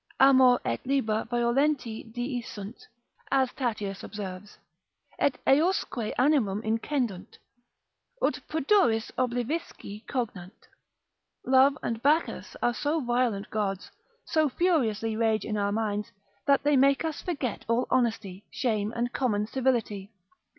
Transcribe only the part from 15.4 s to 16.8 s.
in our minds, that they